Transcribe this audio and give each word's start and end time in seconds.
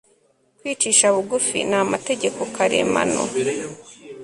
Kwicisha 0.59 1.05
bugufi 1.15 1.57
ni 1.69 1.75
amategeko 1.83 2.39
karemano 2.55 3.21